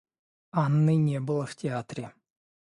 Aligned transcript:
Анны 0.61 0.95
не 0.95 1.19
было 1.19 1.45
в 1.45 1.55
театре. 1.55 2.11